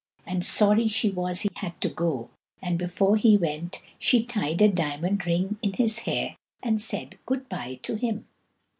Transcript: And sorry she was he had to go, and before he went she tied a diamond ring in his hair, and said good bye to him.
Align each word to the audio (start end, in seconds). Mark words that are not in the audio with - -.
And 0.25 0.43
sorry 0.43 0.87
she 0.87 1.11
was 1.11 1.41
he 1.41 1.49
had 1.57 1.79
to 1.81 1.87
go, 1.89 2.31
and 2.59 2.79
before 2.79 3.17
he 3.17 3.37
went 3.37 3.83
she 3.99 4.25
tied 4.25 4.59
a 4.59 4.67
diamond 4.67 5.27
ring 5.27 5.59
in 5.61 5.73
his 5.73 5.99
hair, 6.09 6.37
and 6.63 6.81
said 6.81 7.19
good 7.27 7.47
bye 7.47 7.79
to 7.83 7.93
him. 7.97 8.25